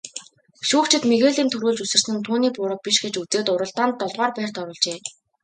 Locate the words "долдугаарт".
3.97-4.35